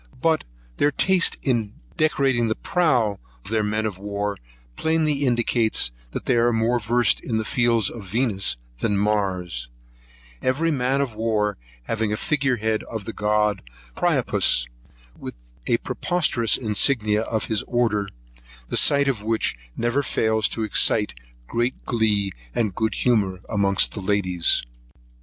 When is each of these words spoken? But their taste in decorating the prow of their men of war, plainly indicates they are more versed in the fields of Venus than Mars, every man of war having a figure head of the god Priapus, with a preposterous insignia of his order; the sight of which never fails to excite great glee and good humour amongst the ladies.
But 0.19 0.45
their 0.77 0.89
taste 0.89 1.37
in 1.43 1.75
decorating 1.95 2.47
the 2.47 2.55
prow 2.55 3.19
of 3.45 3.51
their 3.51 3.61
men 3.61 3.85
of 3.85 3.99
war, 3.99 4.35
plainly 4.75 5.23
indicates 5.23 5.91
they 6.11 6.37
are 6.37 6.51
more 6.51 6.79
versed 6.79 7.19
in 7.19 7.37
the 7.37 7.45
fields 7.45 7.87
of 7.91 8.07
Venus 8.09 8.57
than 8.79 8.97
Mars, 8.97 9.69
every 10.41 10.71
man 10.71 11.01
of 11.01 11.13
war 11.13 11.55
having 11.83 12.11
a 12.11 12.17
figure 12.17 12.55
head 12.57 12.81
of 12.85 13.05
the 13.05 13.13
god 13.13 13.61
Priapus, 13.95 14.65
with 15.19 15.35
a 15.67 15.77
preposterous 15.77 16.57
insignia 16.57 17.21
of 17.21 17.45
his 17.45 17.61
order; 17.67 18.09
the 18.69 18.77
sight 18.77 19.07
of 19.07 19.21
which 19.21 19.55
never 19.77 20.01
fails 20.01 20.49
to 20.49 20.63
excite 20.63 21.13
great 21.45 21.85
glee 21.85 22.31
and 22.55 22.73
good 22.73 22.95
humour 22.95 23.39
amongst 23.49 23.91
the 23.93 24.01
ladies. 24.01 24.63